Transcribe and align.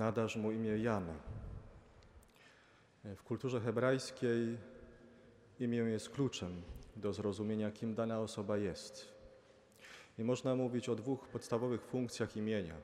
nadasz 0.00 0.36
mu 0.36 0.52
imię 0.52 0.78
Jan. 0.78 1.06
W 3.04 3.22
kulturze 3.22 3.60
hebrajskiej 3.60 4.58
imię 5.60 5.78
jest 5.78 6.10
kluczem 6.10 6.62
do 6.96 7.12
zrozumienia, 7.12 7.70
kim 7.70 7.94
dana 7.94 8.20
osoba 8.20 8.56
jest. 8.56 9.14
I 10.18 10.24
można 10.24 10.54
mówić 10.54 10.88
o 10.88 10.94
dwóch 10.94 11.28
podstawowych 11.28 11.82
funkcjach 11.82 12.36
imienia. 12.36 12.74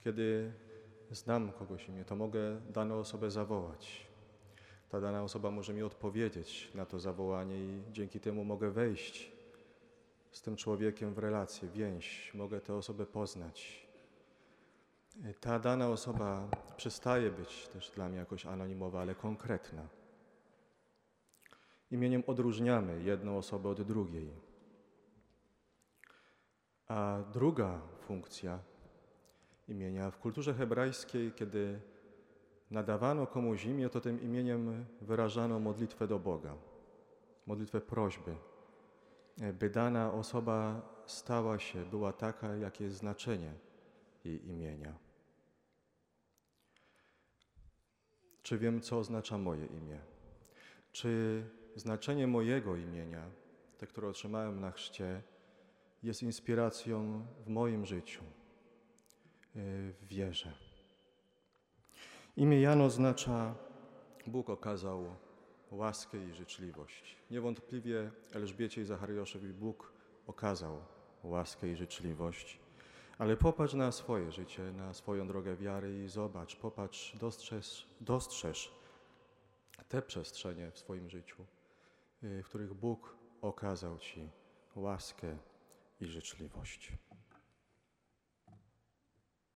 Kiedy 0.00 0.52
znam 1.10 1.52
kogoś 1.52 1.88
imię, 1.88 2.04
to 2.04 2.16
mogę 2.16 2.60
daną 2.60 2.94
osobę 2.98 3.30
zawołać. 3.30 4.06
Ta 4.88 5.00
dana 5.00 5.22
osoba 5.22 5.50
może 5.50 5.72
mi 5.72 5.82
odpowiedzieć 5.82 6.70
na 6.74 6.86
to 6.86 7.00
zawołanie 7.00 7.58
i 7.58 7.82
dzięki 7.92 8.20
temu 8.20 8.44
mogę 8.44 8.70
wejść 8.70 9.32
z 10.32 10.42
tym 10.42 10.56
człowiekiem 10.56 11.14
w 11.14 11.18
relację, 11.18 11.68
więź, 11.68 12.34
mogę 12.34 12.60
tę 12.60 12.74
osobę 12.74 13.06
poznać. 13.06 13.87
Ta 15.40 15.58
dana 15.58 15.88
osoba 15.88 16.48
przestaje 16.76 17.30
być 17.30 17.68
też 17.68 17.90
dla 17.90 18.08
mnie 18.08 18.18
jakoś 18.18 18.46
anonimowa, 18.46 19.00
ale 19.00 19.14
konkretna. 19.14 19.88
Imieniem 21.90 22.22
odróżniamy 22.26 23.02
jedną 23.02 23.38
osobę 23.38 23.68
od 23.68 23.82
drugiej. 23.82 24.30
A 26.88 27.18
druga 27.32 27.80
funkcja 28.00 28.58
imienia 29.68 30.10
w 30.10 30.18
kulturze 30.18 30.54
hebrajskiej, 30.54 31.32
kiedy 31.32 31.80
nadawano 32.70 33.26
komuś 33.26 33.64
imię, 33.64 33.88
to 33.88 34.00
tym 34.00 34.22
imieniem 34.22 34.84
wyrażano 35.00 35.58
modlitwę 35.58 36.06
do 36.06 36.18
Boga, 36.18 36.54
modlitwę 37.46 37.80
prośby, 37.80 38.36
by 39.52 39.70
dana 39.70 40.12
osoba 40.12 40.82
stała 41.06 41.58
się, 41.58 41.84
była 41.84 42.12
taka, 42.12 42.56
jakie 42.56 42.84
jest 42.84 42.96
znaczenie 42.96 43.67
jej 44.28 44.48
imienia. 44.48 44.98
Czy 48.42 48.58
wiem, 48.58 48.80
co 48.80 48.98
oznacza 48.98 49.38
moje 49.38 49.66
imię? 49.66 49.98
Czy 50.92 51.42
znaczenie 51.76 52.26
mojego 52.26 52.76
imienia, 52.76 53.30
te, 53.78 53.86
które 53.86 54.08
otrzymałem 54.08 54.60
na 54.60 54.70
chrzcie, 54.70 55.22
jest 56.02 56.22
inspiracją 56.22 57.26
w 57.44 57.48
moim 57.48 57.86
życiu, 57.86 58.22
w 59.54 60.06
wierze? 60.08 60.52
Imię 62.36 62.60
Jan 62.60 62.80
oznacza 62.80 63.54
Bóg 64.26 64.50
okazał 64.50 65.16
łaskę 65.70 66.24
i 66.24 66.34
życzliwość. 66.34 67.16
Niewątpliwie 67.30 68.10
Elżbiecie 68.32 68.80
i 68.80 68.84
Zachariaszowi 68.84 69.48
Bóg 69.48 69.92
okazał 70.26 70.80
łaskę 71.22 71.68
i 71.68 71.76
życzliwość. 71.76 72.67
Ale 73.18 73.36
popatrz 73.36 73.74
na 73.74 73.92
swoje 73.92 74.32
życie, 74.32 74.72
na 74.72 74.94
swoją 74.94 75.28
drogę 75.28 75.56
wiary 75.56 76.04
i 76.04 76.08
zobacz, 76.08 76.56
popatrz, 76.56 77.16
dostrzeż, 77.16 77.86
dostrzeż 78.00 78.72
te 79.88 80.02
przestrzenie 80.02 80.70
w 80.70 80.78
swoim 80.78 81.10
życiu, 81.10 81.44
w 82.22 82.44
których 82.44 82.74
Bóg 82.74 83.16
okazał 83.42 83.98
Ci 83.98 84.30
łaskę 84.76 85.36
i 86.00 86.06
życzliwość. 86.06 86.92